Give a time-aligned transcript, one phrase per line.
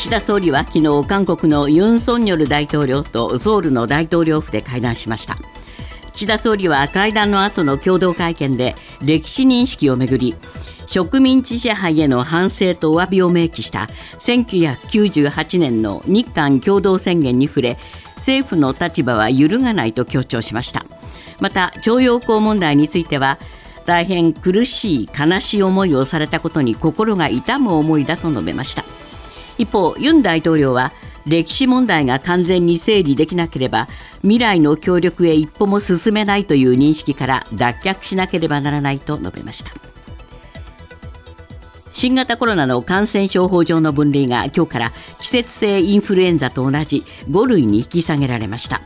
[0.00, 5.36] 岸田総理は昨日韓国のユン・ソンニョル大統領とソウルの大統領府で会談しました。
[6.14, 10.34] 岸田総理は会談の後の共同会見で歴史認識をめぐり
[10.86, 17.76] 植民地支配への反省とお詫びを明記した1998年の日韓共同宣言に触れ
[18.16, 20.82] 政府の立場は揺るがないと強調しました。
[21.40, 23.38] また徴用工問題については
[23.84, 29.09] 大変苦しい悲しい思いをされたことに心が痛む思いだと述べました。
[29.60, 30.90] 一方ユン大統領は
[31.26, 33.88] 歴史問題が完全に整理できなければ
[34.22, 39.70] 未来の協力へ一歩も進めないという認識から脱却しなければならないと述べました。
[41.92, 48.80] 新型コロナの感染症法上の分類が今日から季節性インフルエンザと同じ5類に引き下げられました。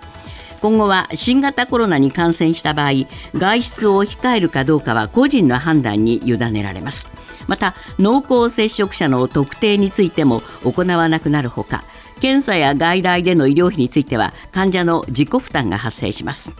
[0.60, 2.92] 今後は新型コロナに感染した場合
[3.34, 7.23] 外出を控えるかどうかは個人の判断に委ねられます。
[7.48, 11.84] また濃厚接触者の特定についても行わなくなるほか
[12.20, 16.54] 検査や外来での医療費については患者の自己負担が発生します。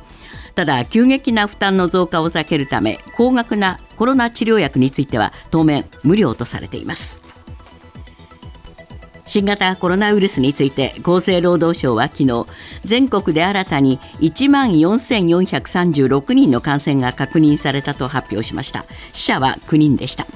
[0.55, 7.21] ただ急激な負担の増加を避けるため高額なコロナ治療薬については当面無料とされています。
[9.27, 12.45] 新型コロナウイルスについて厚生労働省は昨日
[12.85, 18.85] 全国で新たに1万4436人の感染が確認されたと発表しました。
[19.13, 20.27] 死者は9人でした。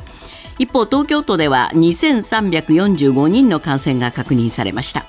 [0.58, 5.06] 一方東京都では2345人の感染が確認されました。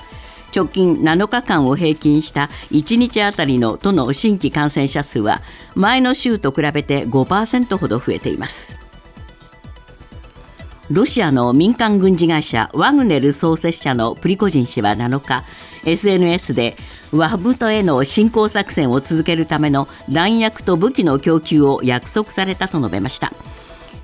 [0.56, 5.42] 直近7日間を平均した1日あたりの都の新規感染者数は
[5.76, 8.78] 前の週と比べて5%ほど増えています。
[10.90, 15.44] ロシアの民間軍事会社ワグネル創設者のプリコジン氏は7日
[15.86, 16.76] SNS で
[17.12, 23.32] ワブトへの侵攻作戦を続けるための弾薬と武器の供給を約束されたと述べました。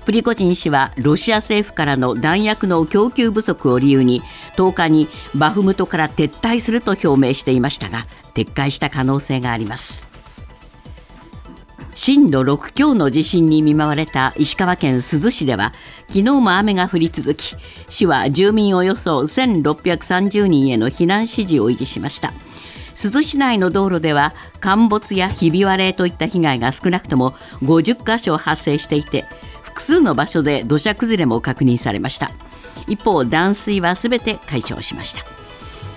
[0.06, 4.22] プリコジン氏はロシア政府からの弾薬の供給不足を理由に
[4.54, 10.06] 10日にバフムトから撤退すると表明していましたが撤回した可能性があります。
[11.96, 15.72] 震度6強の地震に見舞われた石川県珠洲市では
[16.06, 17.56] 昨日も雨が降り続き
[17.88, 22.32] 市は住民およそ1630人への避難指示を維持しました。
[22.94, 27.32] 珠洲市内の道路では陥没やひび割れといった被害が少なくとも
[27.62, 29.26] 50箇所発生していて
[29.76, 32.30] 複数の場所で土砂崩れも確認されました。
[32.88, 35.22] 一方断水はすべて解消しました。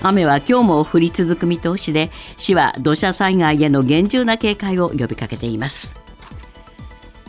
[0.04, 5.96] 雨は今日も降り続く見通しで市は土砂災害への厳重な警戒を呼びかけています。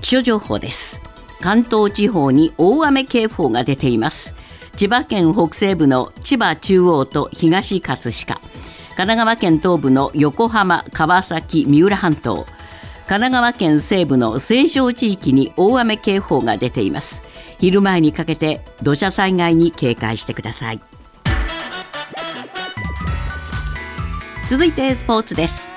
[0.02, 1.00] 気象情報です。
[1.40, 4.34] 関東地方に大雨警報が出ています。
[4.76, 8.34] 千葉県北西部の千葉中央と東葛飾。
[8.34, 12.44] 神奈川県東部の横浜川崎三浦半島。
[13.10, 17.24] 神奈川県西部の西湘地域に大雨警報が出ています。
[17.58, 20.80] 昼前にかけて土砂災害に警戒してください。
[24.48, 25.68] 続いてスポーツです。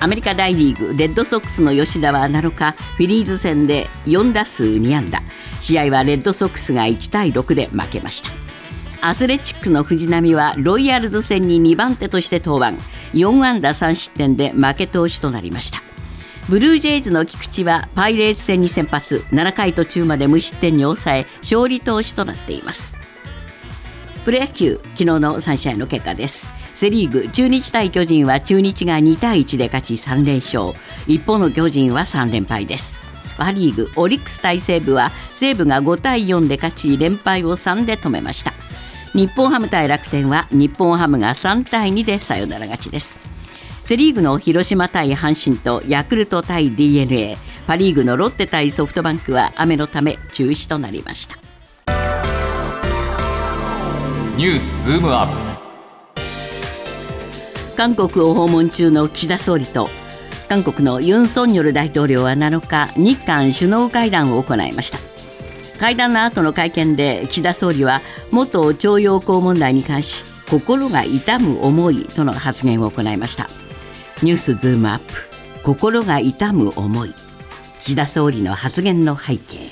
[0.00, 5.22] アメリカ大リーグレッドソックスの吉田は7日フィリーズ戦で4打数2安打。
[5.60, 8.28] 試合はレッドソックスが1対6で負けました。
[9.00, 12.84] アスレチックスの藤浪はロイヤルズ戦に2番手として登板。
[13.14, 15.82] 4安打3失点で負け投手となりました。
[16.48, 19.24] ブルージェイズの菊池はパイレーツ戦に先発。
[19.30, 22.96] 7回途中まで無失点に抑え勝利投手となっています。
[24.24, 26.50] プロ野球昨日の3試合の結果です。
[26.74, 30.72] セ・リーグ中日対巨人は中日が2対1で勝ち3連勝。
[31.06, 32.98] 一方の巨人は3連敗です。
[33.38, 38.52] パ・リーグオリックス対西武は西武が5対4で勝ち連敗を3で止めました。
[39.14, 43.31] 日本ハム対楽天は日本ハムが3対2でサヨナラ勝ちです。
[43.92, 47.36] セ・リーグの広島対阪神とヤクルト対 d n a
[47.66, 51.36] パ・リーグのロッテ対ソフトバンクは雨のため中止となりました。
[54.38, 55.28] ニュースズームアッ
[56.14, 56.16] プ。
[57.76, 59.90] 韓国を訪問中の岸田総理と
[60.48, 64.96] 韓国のユン・ソンニョル大統領は7日日韓首脳会談を行いました。
[65.78, 68.00] 会談の後の会見で岸田総理は
[68.30, 73.48] 元徴用工問題に関し心が痛む思いとの発言を行いました
[74.22, 75.14] ニュースズームアップ。
[75.64, 77.12] 心が痛む思い。
[77.80, 79.68] 岸田総理の発言の背景。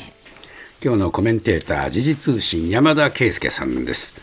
[0.85, 4.17] 今日のコメンテーター時事通信山田圭介さんです。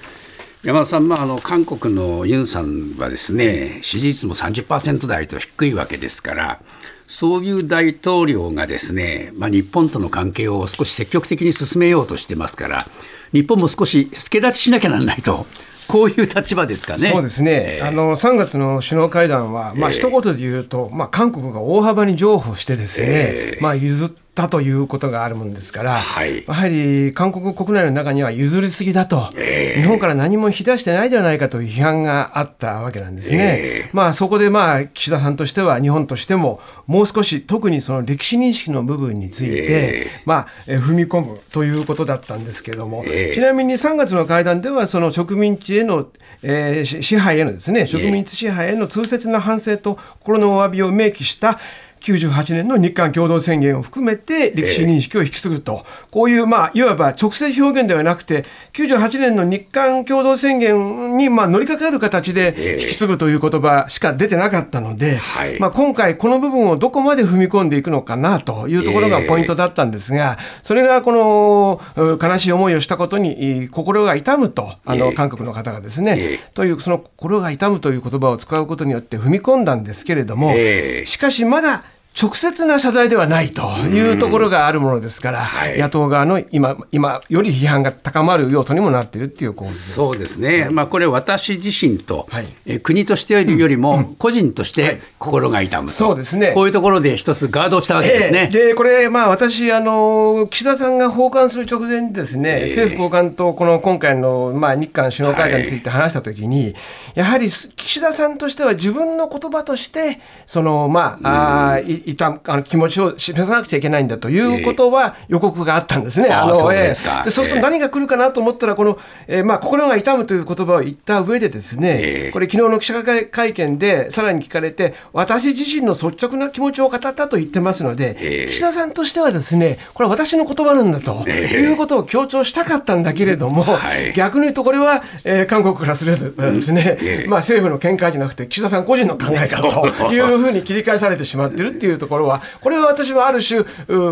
[0.63, 6.59] 山田さん、まあ、あの韓国のユンさんはですね支持率も30%台と低いわけですから
[7.07, 12.85] そういう大統領がですね、まあ、日本との関係を少し積極的に進めようとしてますから
[13.31, 15.45] 日本も少し助立ちしなきゃならないと
[15.87, 17.09] こういう立場ですかね。
[17.09, 17.77] そうですね。
[17.79, 26.45] えー、あの3月の首脳会談は、まあ一言で言うと、えー、まあ韓国が大幅に譲歩してですね、えー、まあ譲ってたということがあるものですから、はい。
[26.47, 29.81] やはり韓国国内の中には譲りすぎだと、ええ。
[29.81, 33.37] 日本から何も引き出してないではないかという批判があったわけなんですね。
[33.39, 33.89] ええ。
[33.93, 39.67] まあ、そこでまあ岸田さんとしては、日本としても、もう少し特にその歴史認識の部分について、え
[40.05, 40.21] え。
[40.25, 43.33] まあ、え踏み込むということだったんですけれども、ええ。
[43.33, 46.07] ちなみに3月の会談では、その植民地への、
[46.43, 51.59] えーし支配へのですね、植民地支配への痛切な反省と心のお詫びを明記した、
[52.01, 65.59] 98年の日韓共同宣言を含めて歴史認識を引き継ぐと、こういう、まあ、いわば直接表現ではなくて、98年の日韓共同宣言に、まあ、乗りかかる形で引き継ぐという言葉しか出てなかったので、はい。
[65.59, 75.13] まあ、今回、この部分をどこまで踏み込んでいくのかなというところがポイントだったんですが、それがこのう悲しい思いをしたことにえー心が痛むと、あのええ。
[75.13, 76.39] 韓国の方がですね、え。
[76.53, 81.05] という、その心が痛むという言葉を使うことによって踏み込んだんですけれども、ええ。
[81.05, 81.83] しかしまだ
[82.19, 83.61] 直接な謝罪ではないと
[83.91, 85.77] いうところがあるものですから、はい。
[85.77, 89.93] 野党側の今今より批判が高まる要素にもなっているっていう構図です。
[89.93, 92.47] そうですね、まあ、これ、私自身と、はい。
[92.65, 96.53] え国としてよりよりも、個人として心が痛むと、そうですね。
[96.55, 98.49] こういうところで一つガードをしたわけですね。
[98.51, 98.67] ええ。
[98.69, 106.73] でこれ、まあ、私あの、岸田さんが訪韓する直前にですね、政府高官とこの今回の、まあ、日韓首脳会談について話したときに、
[107.13, 116.29] やはりす岸田さんとしては自分の言葉として、そのまあ、あーいいたあの気持ちを示さなくちゃいけないんだということは予告があったんですね。
[116.29, 117.21] のあーそうええですか。
[117.23, 134.13] でそうすると何が来るかなと思ったら、この、えーまあ、心が痛むという言葉を言った上でですね、ええこれ、昨日の記者会見でさらに聞かれて、私自身の率直な気持ちを語ったと言ってますので、ええ岸田さんとしてはですね、これは私の言葉なんだということを強調したかったんだけれども、はい。
[134.13, 143.63] 逆に言うとこれは、えー韓国からすればですね、ええまあ、政府の見解じゃなくて、岸田さん個人の考え方というふうに切り返されてしまっているっていうところは、これは私はある種、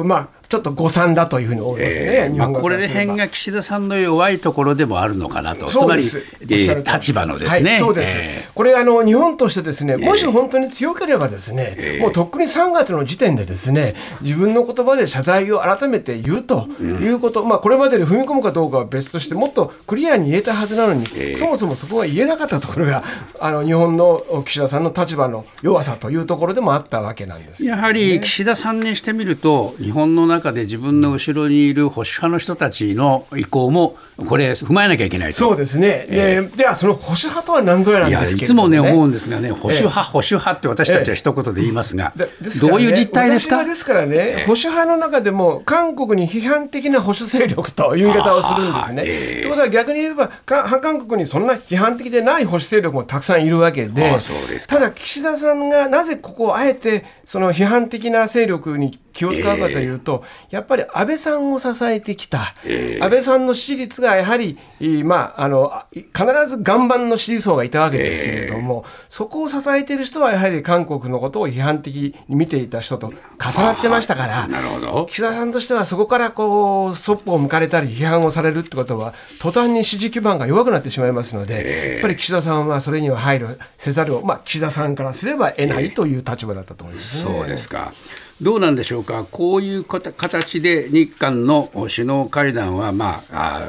[0.03, 2.05] まあ、ちょっと誤算だというふうに思いますね。
[2.05, 21.05] えーこれ辺が岸田さんの弱いところでもあるのかなと、つまり、えー立場のですね、はい、そうです、えこれあの、日本としてですね、もし本当に強ければですね、もうとっくに3月の時点でですね、自分の言葉で謝罪を改めて言うということ、まあ、これまでに踏み込むかどうかは別として、もっとクリアに言えたはずなのに、
[21.35, 23.03] そもそもそこが言えなかったところが、
[23.39, 33.97] あの日本の岸田さんの立場の弱さというところでもあったわけなんですーやはり岸田さんにしてみると、日本の中で自分の後ろにいる保守派の人たちの意向も、
[34.27, 35.37] これ、踏まえなきゃいけないと。
[35.37, 43.65] そうですね、でではその保守派とは何ぞやなんですけれども、ね、いつもね、思うんですがね、保守派、保守派って私たちは一言で言いますが、でですからねどういう実態ですか？
[43.65, 49.01] ですからね、保守派の中でも、韓国に批判的な保守勢力という言い方をするんですね。
[49.01, 49.41] あーええ。
[49.41, 54.75] ということは逆に言えば、か韓国にそんな批判的でない保守勢力もたくさんいるわけで、あーそうですか。
[54.75, 71.95] ただ岸田さんがなぜここをあえて、その批判的な勢力に気を使うかというと、やっぱり安倍さんを支えてきた、安倍さんの支持率がやはり、いまあ、あのあ必ず岩盤の支持層がいたわけですけれども、そこを支えている人はやはり韓国のことを批判的
[72.27, 75.05] に見ていた人と重なってましたから、なるほど。
[75.09, 87.37] 岸田さんとしてはそこからこうそっぽを向かれたり批判をされるってことは途端に支持基盤が弱くなってしまいますので、やっぱり岸田さんはそれには配慮せざるを、まあ、岸田さんからすれば得ないという立場だったと思いますね。
[87.37, 87.93] そうですか。
[88.41, 93.61] どうなんでしょうか、こういう形で日韓の首脳会談は、まあ、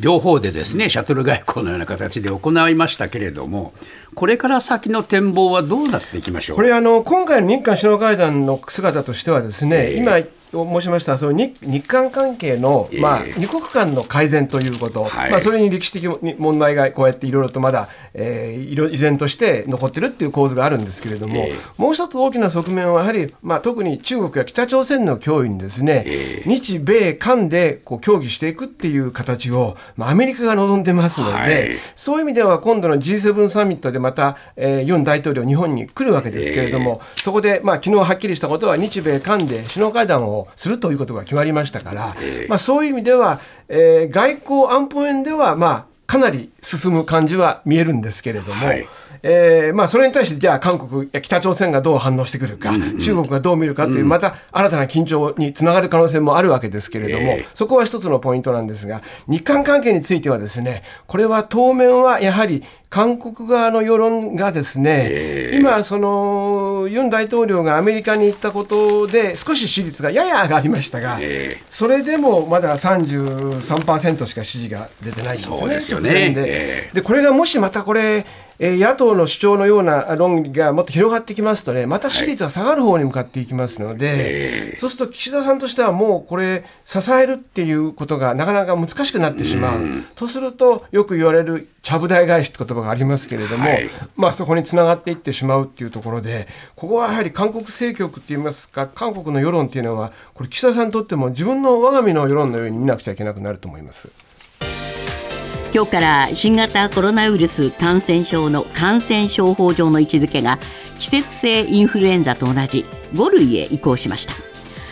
[0.00, 3.74] 両方でですね、シャトル外交のような形で行いましたけれども、
[4.14, 6.56] これから先の展望はどうなっていきましょう？
[6.56, 10.18] これあの今回の日韓首脳会談の姿としてはですね、今
[10.52, 15.30] 申しましたその日日韓関係の、まあ、ええ二国間の改善ということ、はい。
[15.30, 16.06] まあ、それに歴史的
[16.38, 21.56] 問題がこうやっていろいろとまだ、えー、いろ依然として残ってるっていう構図があるんですけれども、ええ。
[21.76, 31.78] もう一つ大きな側面はやはり、まあ、特に中国や北朝鮮の脅威にですね、え日米韓でこう協議していくっていう形を、まあ、アメリカが望んでますので、はい。
[31.94, 42.16] そういう意味では今度の G7 サミットでまた、えー、ユン大統領、日本に来るわけですけれども、そこで、まあ昨日はっきりしたことは、日米韓で首脳会談をするということが決まりましたから、
[42.48, 48.66] まあ、そういう意味では、えー外交安保面では、まあ、かなり進む感じは見えるんですけれども。
[48.66, 48.86] はい
[49.22, 57.48] えーまあ、それに対してじゃあ韓国、や北朝鮮がどう反応してくるか、中国がどう見るかという、また新たな緊張につながる可能性もあるわけですけれども、ええ。
[57.54, 65.56] そこは一つのポイントなんですが、日韓関係についてはですね、これは当面はやはり韓国側の世論がですね、ええ。
[65.58, 71.62] 今、そのユン大統領がアメリカに行ったことで、少し支持率がやや上がりましたが、ええ。
[71.70, 76.90] それでもまだ33%しか支持が出てないんですよね、そうですよね。
[76.92, 78.24] でこれがもしまたこれ、
[78.60, 89.80] えー野党の主張のような論理がもっと広がってきますとね、また支持率が下がる方に向かっていきますので、そうすると岸田さんとしてはもうこれ、支えるっていうことがなかなか難しくなってしまう。
[90.16, 104.08] とすると、よく言われる、ちゃぶ台返しって言葉がありますけれども、はいまあそこにつながっていってしまうっていうところで、ここはやはり韓国政局って言いますか、韓国の世論っていうのは、これ岸田さんにとっても自分の我が身の世論のように見なくちゃいけなくなると思います。
[105.74, 110.58] 今日から新型コロナウイルス感染症の感染症法上の位置づけが
[110.98, 114.32] 季節性インフルエンザと同じ5類へ移行しました。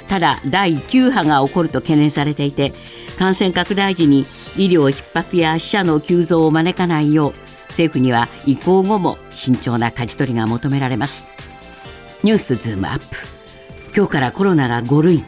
[0.06, 2.72] ただ第9波が起こると懸念されていて
[3.18, 4.20] 感染拡大時に
[4.56, 7.32] 医療逼迫や死者の急増を招かないよう
[7.68, 11.24] 政府には移行後も慎重な舵取りが求められます。
[12.22, 13.04] ニュースズームアップ。
[13.96, 15.24] 今日からコロナが5類に。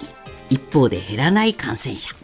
[0.50, 2.17] 一方で減らない感染者。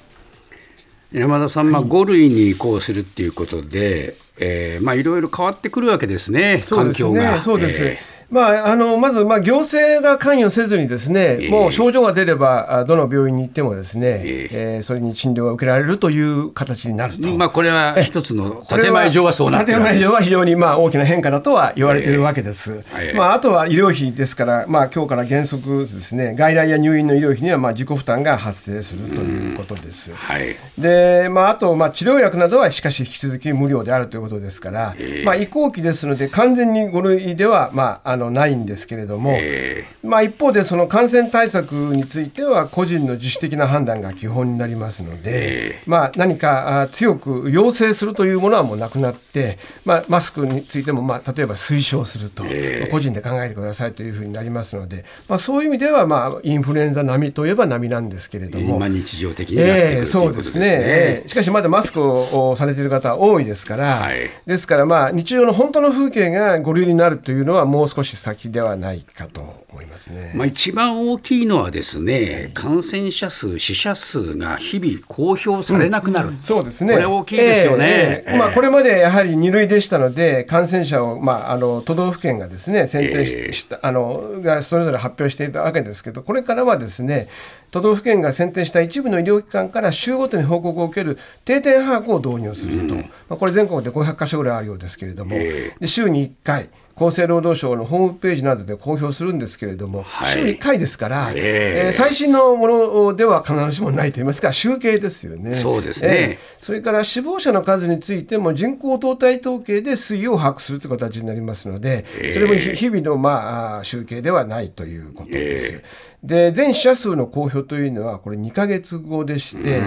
[1.13, 7.41] 山田さん、まあ、5類に移行するっていうことで、えーまあ、いろいろ変わってくるわけですね、環境が。
[7.41, 7.99] そうです、え
[8.35, 14.79] まあ、あのまず、まあ、行政が関与せずにですね、えもう症状が出ればあどの病院に行ってもですね、ええ。
[14.81, 17.21] ーそれに診療が受けられるという形になると。
[17.21, 22.85] ーまあ、これは一つの建前上はそうなってる建前上は非常にまあ大きな変化だとは言われているわけです。
[22.99, 30.13] ええまあ、あとは医療費ですから、まあ今日から原則ですね、外来や入院の医療費にはまあ自己負担が発生するということです。
[30.13, 30.57] はい。
[30.77, 52.45] で、まあ、あと、まあ、治療薬などはしかし引き続き無料であるということですから、まあ、移行期ですので、完全に5類では、まあ、あのないんですけれども、えまあ、一方で、その感染対策については、個人の自主的な判断が基本になりますので、まあ、何かあ強く要請するというものはもうなくなって、まあ、マスクについても、まあ、例えば推奨すると、
[52.91, 58.77] 個人で考えてくださいというふうになりますので、まあ、そういう意味では、まあ、インフルエンザ並みといえば並みなんですけれども。
[58.77, 60.07] 今日常的になってくるええことでね。
[60.07, 70.33] そうですすね、ええしかしまだマスクをされている方は多いですから、はいですから、まあ、日常の本当の風景が5類になるというのは、もう少し先ではないかと思いますね。
[70.35, 76.35] まあ、一番大きいのはですね、感染者数、死者数が日々公表されなくなる。
[76.41, 76.93] そうですね。
[76.93, 77.85] これ大きいですよね。
[77.87, 77.93] ええ。
[77.93, 78.33] ええ。
[78.33, 87.29] ええまあ、これまでやはり2類でしたので、感染者を、まあ、あの都道府県がですね、選定しええした、あのがそれぞれ発表していたわけですけど、これからはですね、
[87.71, 100.33] 都道府県が選定した一部の医療機関から週ごとに報告を受ける定点把握を導入すると、まあ、これ全国で500か所ぐらいあるようですけれども、えで週に1回、厚生労働省のホームページなどで公表するんですけれども、はい。
[100.33, 101.87] 週1回ですから、ええ。
[101.87, 105.55] えー最新のものでは必ずしもないといいますか、集計ですよね。
[105.55, 106.09] そうですね。
[106.09, 106.55] ええ。
[106.59, 115.83] それから死亡者の数についても人口動態統計で推移を把握するという形になりますので、それもひ日々の、まあ、集計ではないということです。
[116.25, 119.81] で全死者数の公表というのはこれ2ヶ月後でして、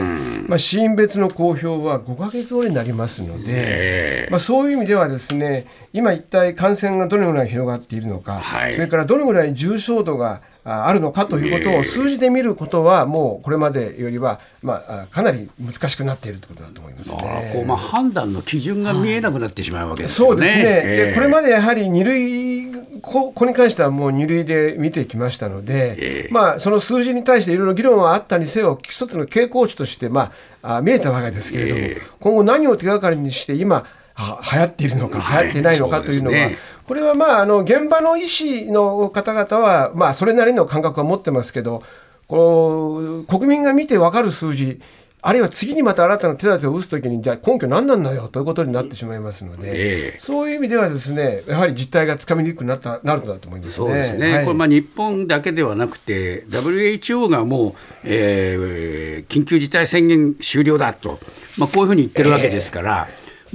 [0.47, 8.75] まあ、死因別の公表は5ヶ月後になりますので、まあ、そういう意味ではですね今一体感染がどのぐらい広がっているのか、はい。
[8.75, 17.51] それからどのぐらい重症度がああるのかということを数字で見ることはもうこれまでよりは、まあ、あかなり難しくなっているということだと思いますあね。
[17.51, 17.53] ー。
[17.53, 20.35] こうまあ、判断の基準が見えなくなってしまうわけですよね。
[20.35, 21.05] そうですね、ええ。
[21.07, 26.33] でこれまでやはり二類ここに関してはもう二類で見てきましたので、ええ。
[26.33, 32.01] まあ、その数字に対していろいろ議論はあったにせよ一つの傾向値として、まあ、あ見えたわけですけれども、ええ。
[32.19, 33.85] 今後何を手がかりにして今
[34.17, 35.45] あ流行っているのか、はい。
[35.45, 36.57] 流行っていないのかというのは、そうですね。
[36.87, 41.83] これはまああの現場の医師の方々は、まあ、それなりの感覚は持ってますけど
[42.27, 44.79] こう国民が見て分かる数字
[45.21, 50.19] あるいは次にまた新たな手立てを打つときにじゃあ根拠何なんだよということになってしまいますので、ええ。
[50.19, 53.73] そういう意味ではですねやはり実態がつかみにくくなったなるとだと思いますね。
[53.73, 54.45] そうですね、はい。
[54.45, 61.19] これまあ日本だけではなくて WHO がもう、えー緊急事態宣言終了だと、
[61.57, 63.07] まあ、こういうふうに言ってるわけですから、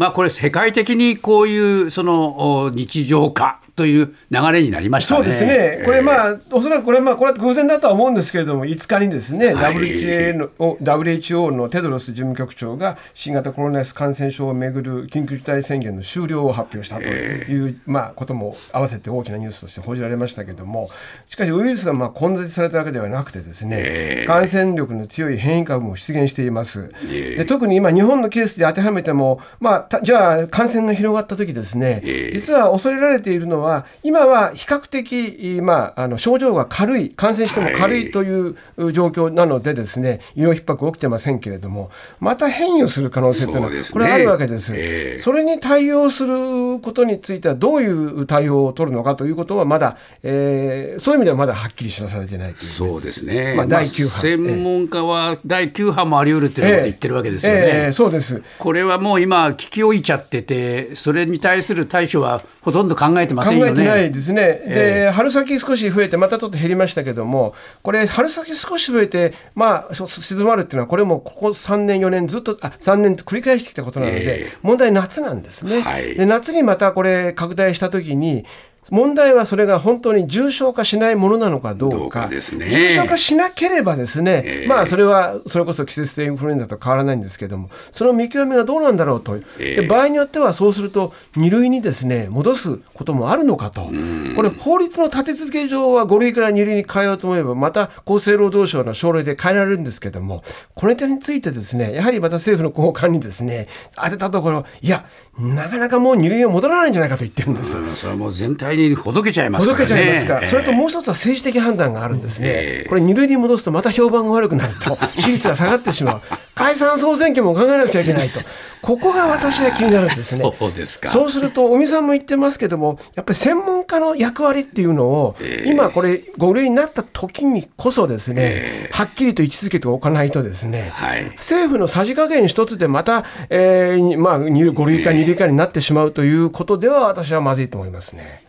[0.02, 5.18] まあ、これ世界的にこういうその日常化という流れになりましたね。
[5.18, 9.74] そうですね、これ、あまあ、おそらくこれ、まあ、これは偶然だとは思うんですけれども、5日にですね、はい。
[9.74, 20.90] WHO, の WHO のテドロス事務局長が、新型コロナウイルス感染症をめぐる緊急事態宣言の終了を発表したという、まあ、ことも合わせて大きなニュースとして報じられましたけれども、
[21.26, 24.26] しかし、ウイルスがまあ根絶されたわけではなくてですね、ええ。
[24.26, 26.92] 感染力の強い変異株も出現しています。
[27.10, 32.34] で特に今、日本のケースで当てはめても、まあ、たじゃあ、感染が広がった時ですね、ええ。
[32.34, 38.56] 実は恐れられているののは、今は比較的、まあ、あの症状が軽い、感染しても軽いという
[38.92, 41.90] 状況なのでですね、医療逼迫起きてませんけれども、
[42.20, 44.72] また変異をする可能性というのは、これあるわけです。
[44.74, 53.54] えー、それに対応することについては、どういう対応を取るのかということは、まだ、えー、そういう意味ではまだはっきり知らされてないというそうですね。
[53.56, 54.20] まあ、第9波。
[54.20, 57.60] 専門家は第9波もあり得るということを言ってるわけですよね。
[57.60, 58.42] えーえー、そうです。
[58.58, 63.51] これはもう今、聞き置いちゃってて、それに対する対処はほとんど考えてません。
[63.58, 64.62] 考えてないですね。
[64.66, 75.82] で、春先少し増えて、またちょっと減りましたけども、これ、春先少し増えて、まあ、静まるっていうのは、これもここ3年、4年、ずっと、あ3年繰り返してきたことなので、問題、夏なんですね。
[75.82, 78.44] はい、で夏にまたこれ、拡大したときに、
[78.92, 93.90] 問題はそれが本当に重症化しないものなのかどうか、ね、重症化しなければですね、えー、まあそれはそれこそ季節性インフルエンザと変わらないんですけども、その見極めがどうなんだろうと、えー、で場合によってはそうすると、2類にですね戻すこともあるのかと、
[94.36, 100.44] これ、法律の立て続け上は5類から2類に変えようと思えば、また厚生労働省の省令で変えられるんですけども、
[100.74, 105.06] これについてですね、やはりまた政府の高官にですね当てたところ、いや、
[105.38, 107.72] なかなかもう2類は戻らないんじゃないかと言ってるんです。
[107.96, 116.22] それはもう全体にほどけちゃいますから、ね、けちゃいますから、それともう一つは政治的判断があるんですね、これ、二類に戻すとまた評判が悪くなると、 支持率が下がってしまう、
[116.54, 118.40] 解散・総選挙も考えなくちゃいけないと、
[118.82, 120.42] ここが私は気になるんですね。
[120.58, 121.08] そうですか。
[121.08, 138.44] そうすると、尾身さんも言ってますけども、やっぱり専門家の役割っていうのを、今、これ、5類になった時にこそですね、はっきりと位置づけておかないとですね、はい、政府のさじ加減一つでまた、えーまあ、5類か2類かになってしまうということでは、私はまずいと思いますね。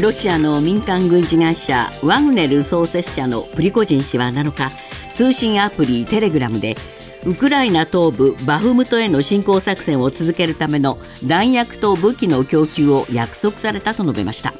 [0.00, 4.72] ロシアの民間軍事会社ワグネル創設者のプリコジン氏は7日
[5.14, 6.74] 通信アプリテレグラムで
[7.24, 14.52] ウクライナ東部バフムトへの侵攻作戦を続けるための弾薬と武器の供給を約束されたと述べました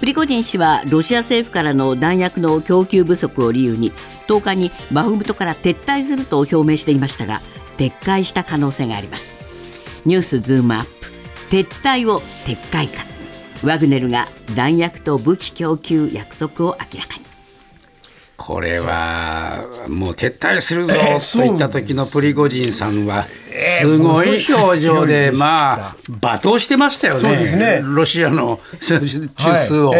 [0.00, 3.92] プリコジン氏はロシア政府からの弾薬の供給不足を理由に
[4.26, 7.40] 10日にバフムトから撤退すると表明していましたが
[7.78, 9.36] 撤回した可能性があります。
[10.04, 10.90] ニュースズームアップ。
[11.50, 13.04] 撤退を撤回か。
[13.64, 17.24] ワグネルが弾薬と武器供給約束を明らかに。
[18.36, 20.94] これはもう撤退するぞ。
[20.94, 23.26] と言った時のプリゴジンさんは
[23.80, 27.82] すごい表情でまあ罵倒してましたよね。
[27.84, 29.94] ロシアの中枢を。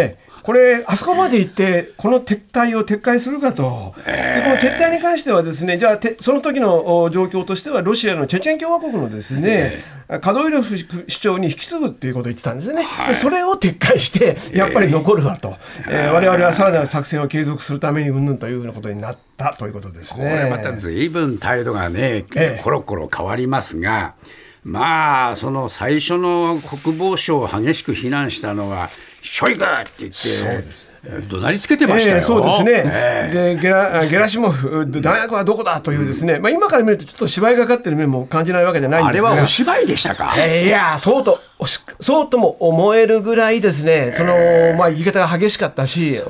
[0.49, 9.83] これ、あそこまで行って、この撤退を撤回するかと、でこの撤退に関しては、ですねじゃあ、その時の状況としては、ロシアのチェチェン共和国のですね、
[10.23, 15.55] カドイロフ市長に引き継ぐっていうことを言ってたんですね、はい、それを撤回して、やっぱり残るわと、
[15.87, 20.25] えー、我々はさらなる作戦を継続するためにうんぬんというようなことになったということですね。
[20.25, 22.25] これまたずいぶん態度がね、
[22.63, 24.15] コロコロ変わりますが、
[24.65, 28.89] まあ、その最初の国防省を激しく非難したのは、
[29.23, 30.89] ショイグって言って。
[31.31, 35.81] 怒鳴りつけてましたよ、えー、そうですね、えー、でゲラゲラシモフ、弾薬はどこだ？
[35.81, 39.31] という、ですね、うん、まあ、今から見ると、ちょっと芝居がかってる面も感じないわけじゃないんですが。
[39.31, 41.41] あれはお芝居でしたか、えー、いや、そうと、
[42.01, 46.21] そうとも思えるぐらいですね、その、えー、まあ、言い方が激しかったし、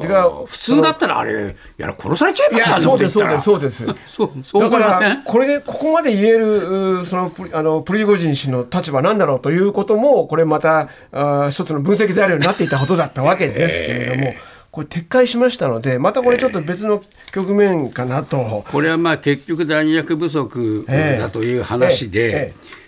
[0.46, 3.86] 普通だったらあれ、やら殺されちゃいますよそうです、そうです、そうです。
[4.06, 14.22] そうそうだから、これで、ここまで言える、そのあのプリゴジン氏の立場なんだろうということも、これまた、あ一つの分析材料になっていたことだったわけですけれども。
[14.32, 17.00] えーこれ撤回しましたので、またこれちょっと別の
[17.32, 18.36] 局面かなと。
[18.36, 22.34] えー、これはまあ結局弾薬不足だという話で、えーえ。
[22.34, 22.78] ーえー、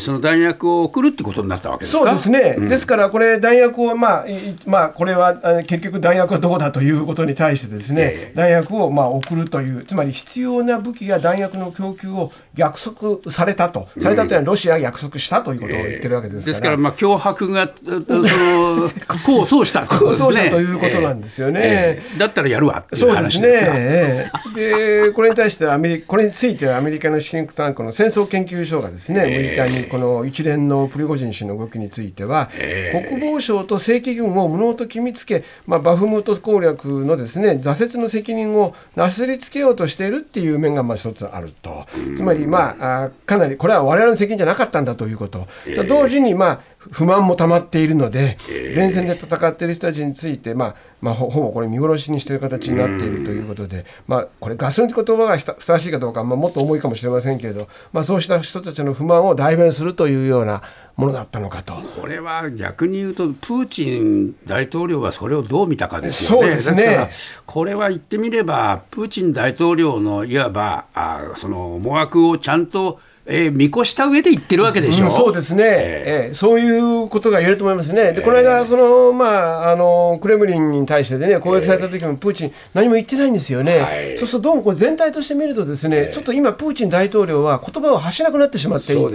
[0.00, 4.26] その弾薬を送るってことになったわけですそうですね、うん、ですからこれ、弾薬を、まあ
[4.66, 20.50] まあ、これは結局、弾薬はどこだということに対してですね、えー、弾薬をまあ送るという、つまり必要な武器や弾薬の供給を約束されたと、されたというのはロシアが約束したということを言ってるわけですから、えー、ですから、まあ、脅迫がその功を奏したということですね。
[20.50, 21.60] ということなんですよね。
[21.62, 23.74] えー、だったらやるわっていう話ですか？
[23.74, 32.50] ね、でこれに対してアメリこれについてはアメリカのシンクタンクの戦争研究所がですね、間にこの一連のプリゴジン氏の動きについては、
[33.08, 48.38] 国防省と正規軍を無能と決めつけ、まあ、バフムト攻略のですね挫折の責任をなすりつけようとしているっていう面がまあ一つあると、つまり、まあ、あかなりこれは我々の責任じゃなかったんだということ、と同時に、まあ、不満も溜まっているので、
[48.74, 60.62] 前線で戦っている人たちについて、まあまあ、ほぼこれ見殺しにしている形になっているということで、まあ、これガス抜き言葉がふさわしいかどうか、まあ、もっと重いかもしれませんけれど、まあ、そうした人たちの不満を代弁するというような
[60.96, 61.74] ものだったのかと。
[61.74, 66.46] これは逆に言うと、プーチン大統領はそれをどう見たかですよね。
[66.46, 67.10] そうですね。
[67.46, 79.26] これは言ってみれば、プーチン大統領のいわばあその思惑をちゃんとえー見越した上で言ってるわけでしょ、うんそうですね、ええそういうことが言えると思いますね、でこの間、そのま
[79.66, 84.18] あ、あのクレムリンに対してで、ね、攻撃された時もプーチン、何も言ってないんですよね、はい。
[84.18, 89.08] そうするとどうもこれ全体として見ると、ですね、ちょっと今、プーチン大統領は言葉を発しなくなってしまっていて、そう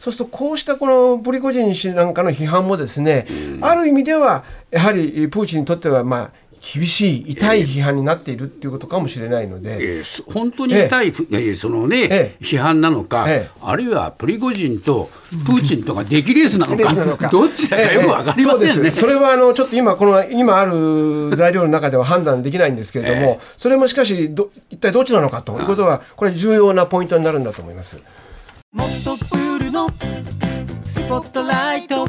[0.00, 3.26] そうするとこうしたこのプリゴジン氏なんかの批判も、ですね、
[3.60, 6.30] ある意味では、やはりプーチンにとっては、まあ、
[6.72, 9.98] 厳しい、痛い批判になっているっていうことかもしれないので。
[9.98, 12.36] えーそ本当に痛い、えーそのね、ええ。
[12.40, 13.58] 批判なのか、ええ。
[13.60, 15.10] あるいはプリゴジンと
[15.44, 18.90] プーチンとか出来レースなのレースなのか、か どっちだかよくわかりませんよね。
[18.90, 27.98] そそれはあのちょっと今この今ある材料の中では判断できないんですけれども、それもしかしど一体どっちなのかということはこれ重要なポイントになるんだと思います。
[28.72, 29.88] もっとプールの
[30.84, 32.08] スポットライト